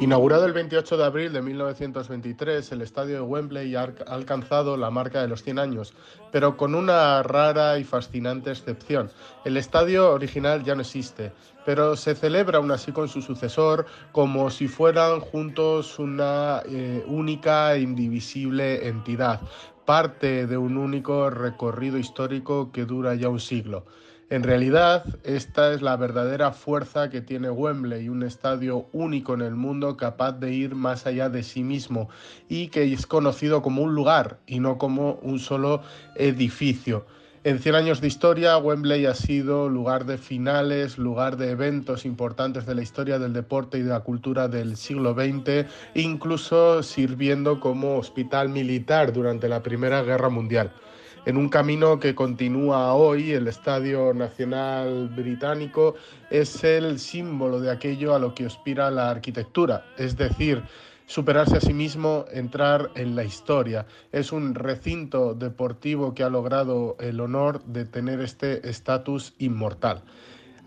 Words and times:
Inaugurado 0.00 0.46
el 0.46 0.52
28 0.52 0.96
de 0.96 1.04
abril 1.04 1.32
de 1.32 1.42
1923, 1.42 2.70
el 2.70 2.82
estadio 2.82 3.16
de 3.16 3.20
Wembley 3.20 3.74
ha 3.74 3.92
alcanzado 4.06 4.76
la 4.76 4.90
marca 4.90 5.20
de 5.20 5.26
los 5.26 5.42
100 5.42 5.58
años, 5.58 5.92
pero 6.30 6.56
con 6.56 6.76
una 6.76 7.20
rara 7.24 7.76
y 7.80 7.84
fascinante 7.84 8.52
excepción. 8.52 9.10
El 9.44 9.56
estadio 9.56 10.12
original 10.12 10.62
ya 10.62 10.76
no 10.76 10.82
existe, 10.82 11.32
pero 11.66 11.96
se 11.96 12.14
celebra 12.14 12.58
aún 12.58 12.70
así 12.70 12.92
con 12.92 13.08
su 13.08 13.22
sucesor 13.22 13.86
como 14.12 14.50
si 14.50 14.68
fueran 14.68 15.18
juntos 15.18 15.98
una 15.98 16.62
eh, 16.66 17.02
única 17.08 17.74
e 17.74 17.80
indivisible 17.80 18.86
entidad, 18.86 19.40
parte 19.84 20.46
de 20.46 20.56
un 20.56 20.76
único 20.76 21.28
recorrido 21.28 21.98
histórico 21.98 22.70
que 22.70 22.84
dura 22.84 23.16
ya 23.16 23.28
un 23.28 23.40
siglo. 23.40 23.84
En 24.30 24.42
realidad, 24.42 25.06
esta 25.24 25.72
es 25.72 25.80
la 25.80 25.96
verdadera 25.96 26.52
fuerza 26.52 27.08
que 27.08 27.22
tiene 27.22 27.48
Wembley, 27.48 28.10
un 28.10 28.22
estadio 28.22 28.86
único 28.92 29.32
en 29.32 29.40
el 29.40 29.54
mundo 29.54 29.96
capaz 29.96 30.32
de 30.32 30.52
ir 30.52 30.74
más 30.74 31.06
allá 31.06 31.30
de 31.30 31.42
sí 31.42 31.62
mismo 31.62 32.10
y 32.46 32.68
que 32.68 32.92
es 32.92 33.06
conocido 33.06 33.62
como 33.62 33.80
un 33.80 33.94
lugar 33.94 34.38
y 34.46 34.60
no 34.60 34.76
como 34.76 35.14
un 35.22 35.38
solo 35.38 35.80
edificio. 36.14 37.06
En 37.42 37.58
100 37.58 37.74
años 37.74 38.02
de 38.02 38.08
historia, 38.08 38.58
Wembley 38.58 39.06
ha 39.06 39.14
sido 39.14 39.70
lugar 39.70 40.04
de 40.04 40.18
finales, 40.18 40.98
lugar 40.98 41.38
de 41.38 41.52
eventos 41.52 42.04
importantes 42.04 42.66
de 42.66 42.74
la 42.74 42.82
historia 42.82 43.18
del 43.18 43.32
deporte 43.32 43.78
y 43.78 43.82
de 43.82 43.90
la 43.90 44.00
cultura 44.00 44.46
del 44.48 44.76
siglo 44.76 45.14
XX, 45.14 45.64
incluso 45.94 46.82
sirviendo 46.82 47.60
como 47.60 47.96
hospital 47.96 48.50
militar 48.50 49.14
durante 49.14 49.48
la 49.48 49.62
Primera 49.62 50.02
Guerra 50.02 50.28
Mundial 50.28 50.70
en 51.28 51.36
un 51.36 51.50
camino 51.50 52.00
que 52.00 52.14
continúa 52.14 52.94
hoy. 52.94 53.32
El 53.32 53.48
Estadio 53.48 54.14
Nacional 54.14 55.10
Británico 55.14 55.94
es 56.30 56.64
el 56.64 56.98
símbolo 56.98 57.60
de 57.60 57.70
aquello 57.70 58.14
a 58.14 58.18
lo 58.18 58.34
que 58.34 58.46
aspira 58.46 58.90
la 58.90 59.10
arquitectura, 59.10 59.84
es 59.98 60.16
decir, 60.16 60.62
superarse 61.04 61.58
a 61.58 61.60
sí 61.60 61.74
mismo, 61.74 62.24
entrar 62.32 62.90
en 62.94 63.14
la 63.14 63.24
historia. 63.24 63.84
Es 64.10 64.32
un 64.32 64.54
recinto 64.54 65.34
deportivo 65.34 66.14
que 66.14 66.24
ha 66.24 66.30
logrado 66.30 66.96
el 66.98 67.20
honor 67.20 67.62
de 67.64 67.84
tener 67.84 68.22
este 68.22 68.66
estatus 68.66 69.34
inmortal. 69.38 70.02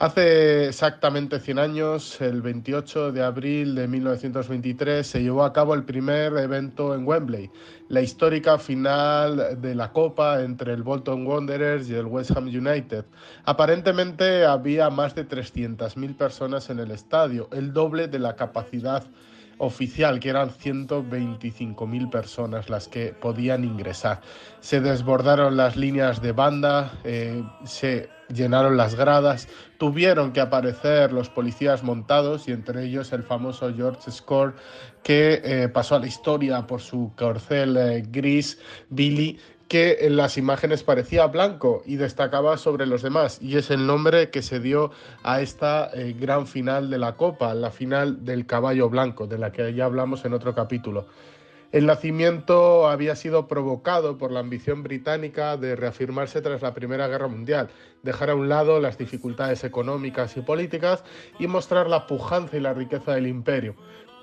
Hace 0.00 0.68
exactamente 0.68 1.40
100 1.40 1.58
años, 1.58 2.20
el 2.20 2.40
28 2.40 3.10
de 3.10 3.20
abril 3.20 3.74
de 3.74 3.88
1923, 3.88 5.04
se 5.04 5.20
llevó 5.20 5.42
a 5.42 5.52
cabo 5.52 5.74
el 5.74 5.82
primer 5.82 6.34
evento 6.34 6.94
en 6.94 7.04
Wembley, 7.04 7.50
la 7.88 8.00
histórica 8.00 8.58
final 8.58 9.60
de 9.60 9.74
la 9.74 9.92
Copa 9.92 10.40
entre 10.40 10.72
el 10.72 10.84
Bolton 10.84 11.26
Wanderers 11.26 11.90
y 11.90 11.94
el 11.94 12.06
West 12.06 12.30
Ham 12.30 12.46
United. 12.46 13.06
Aparentemente 13.44 14.46
había 14.46 14.88
más 14.88 15.16
de 15.16 15.26
300.000 15.26 16.16
personas 16.16 16.70
en 16.70 16.78
el 16.78 16.92
estadio, 16.92 17.48
el 17.50 17.72
doble 17.72 18.06
de 18.06 18.20
la 18.20 18.36
capacidad 18.36 19.02
oficial, 19.58 20.20
que 20.20 20.30
eran 20.30 20.50
125.000 20.50 22.10
personas 22.10 22.70
las 22.70 22.88
que 22.88 23.12
podían 23.12 23.64
ingresar. 23.64 24.20
Se 24.60 24.80
desbordaron 24.80 25.56
las 25.56 25.76
líneas 25.76 26.22
de 26.22 26.32
banda, 26.32 26.92
eh, 27.04 27.42
se 27.64 28.08
llenaron 28.32 28.76
las 28.76 28.94
gradas, 28.94 29.48
tuvieron 29.78 30.32
que 30.32 30.40
aparecer 30.40 31.12
los 31.12 31.28
policías 31.28 31.82
montados 31.82 32.48
y 32.48 32.52
entre 32.52 32.84
ellos 32.84 33.12
el 33.12 33.22
famoso 33.22 33.72
George 33.74 34.10
Score 34.10 34.54
que 35.02 35.40
eh, 35.42 35.68
pasó 35.68 35.96
a 35.96 36.00
la 36.00 36.06
historia 36.06 36.66
por 36.66 36.80
su 36.80 37.12
corcel 37.16 37.76
eh, 37.76 38.04
gris 38.10 38.58
Billy 38.90 39.38
que 39.68 39.98
en 40.00 40.16
las 40.16 40.38
imágenes 40.38 40.82
parecía 40.82 41.26
blanco 41.26 41.82
y 41.84 41.96
destacaba 41.96 42.56
sobre 42.56 42.86
los 42.86 43.02
demás. 43.02 43.38
Y 43.42 43.56
es 43.56 43.70
el 43.70 43.86
nombre 43.86 44.30
que 44.30 44.42
se 44.42 44.60
dio 44.60 44.90
a 45.22 45.42
esta 45.42 45.90
eh, 45.92 46.16
gran 46.18 46.46
final 46.46 46.88
de 46.90 46.98
la 46.98 47.16
Copa, 47.16 47.54
la 47.54 47.70
final 47.70 48.24
del 48.24 48.46
caballo 48.46 48.88
blanco, 48.88 49.26
de 49.26 49.38
la 49.38 49.52
que 49.52 49.74
ya 49.74 49.84
hablamos 49.84 50.24
en 50.24 50.32
otro 50.32 50.54
capítulo. 50.54 51.06
El 51.70 51.84
nacimiento 51.84 52.88
había 52.88 53.14
sido 53.14 53.46
provocado 53.46 54.16
por 54.16 54.32
la 54.32 54.40
ambición 54.40 54.82
británica 54.82 55.58
de 55.58 55.76
reafirmarse 55.76 56.40
tras 56.40 56.62
la 56.62 56.72
Primera 56.72 57.08
Guerra 57.08 57.28
Mundial, 57.28 57.68
dejar 58.02 58.30
a 58.30 58.34
un 58.34 58.48
lado 58.48 58.80
las 58.80 58.96
dificultades 58.96 59.64
económicas 59.64 60.34
y 60.38 60.40
políticas 60.40 61.04
y 61.38 61.46
mostrar 61.46 61.86
la 61.90 62.06
pujanza 62.06 62.56
y 62.56 62.60
la 62.60 62.72
riqueza 62.72 63.12
del 63.12 63.26
imperio. 63.26 63.74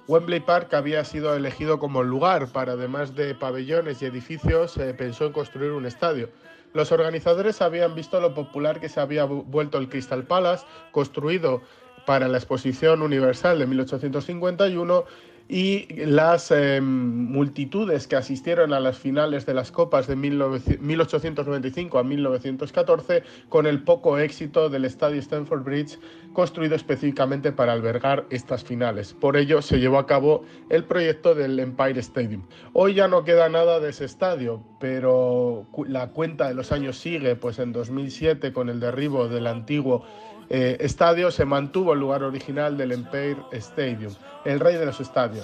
Wembley 0.08 0.40
Park 0.40 0.74
había 0.76 1.04
sido 1.04 1.36
elegido 1.36 1.80
como 1.80 2.04
lugar 2.04 2.48
para, 2.50 2.74
además 2.74 3.16
de 3.16 3.34
pabellones 3.34 4.02
y 4.02 4.06
edificios, 4.06 4.72
se 4.72 4.94
pensó 4.94 5.26
en 5.26 5.34
construir 5.34 5.72
un 5.72 5.88
estadio. 5.88 6.30
Los 6.74 6.92
organizadores 6.92 7.62
habían 7.62 7.96
visto 7.96 8.20
lo 8.20 8.36
popular 8.36 8.80
que 8.80 8.90
se 8.90 9.00
había 9.00 9.24
vuelto 9.26 9.80
el 9.80 9.90
Crystal 9.90 10.24
Palace, 10.24 10.66
construido 10.92 11.62
para 12.06 12.28
la 12.28 12.38
Exposición 12.38 13.02
Universal 13.02 13.58
de 13.58 13.66
1851 13.66 15.06
y 15.48 15.88
las 16.06 16.50
em, 16.50 16.84
multitudes 16.84 18.08
que 18.08 18.16
asistieron 18.16 18.74
a 18.74 18.80
las 18.80 18.98
finales 18.98 19.46
de 19.46 19.54
las 19.54 19.72
copas 19.72 20.08
de 20.08 20.16
1895 20.16 22.00
a 22.00 22.04
1914 22.04 23.24
con 23.50 23.68
el 23.68 23.84
poco 23.84 24.18
éxito 24.18 24.70
del 24.70 24.86
estadio 24.86 25.20
Stamford 25.20 25.64
Bridge 25.64 26.00
construido 26.34 26.76
específicamente 26.76 27.52
para 27.52 27.74
albergar 27.74 28.26
estas 28.30 28.64
finales. 28.64 29.14
Por 29.14 29.38
ello 29.38 29.62
se 29.62 29.80
llevó 29.80 30.00
a 30.00 30.08
cabo 30.08 30.44
el 30.70 30.84
proyecto 30.84 31.36
del 31.36 31.60
Empire 31.60 32.00
Stadium. 32.00 32.44
Hoy 32.74 32.96
ya 32.96 33.08
no 33.08 33.24
queda 33.24 33.48
nada 33.48 33.80
de 33.80 33.90
ese 33.90 34.06
estadio, 34.06 34.64
pero 34.80 35.68
la 35.88 36.10
cuenta 36.10 36.48
de 36.48 36.56
los 36.56 36.72
años 36.72 36.98
sigue, 36.98 37.36
pues 37.36 37.60
en 37.60 37.72
2007 37.72 38.52
con 38.52 38.70
el 38.70 38.80
derribo 38.80 39.28
del 39.28 39.48
antiguo 39.48 40.06
eh, 40.50 40.78
estadio 40.80 41.32
se 41.32 41.46
mantuvo 41.46 41.94
el 41.94 42.00
lugar 42.00 42.24
original 42.24 42.78
del 42.78 42.92
Empire 42.92 43.38
Stadium, 43.54 44.14
el 44.46 44.60
rey 44.60 44.76
de 44.76 44.86
los 44.86 45.00
estadios. 45.00 45.35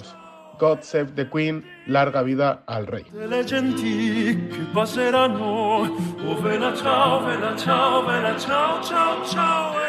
God 0.58 0.84
Save 0.84 1.16
the 1.16 1.24
Queen, 1.28 1.64
larga 1.86 2.22
vida 2.22 2.62
al 2.66 2.86
rey. 2.86 3.04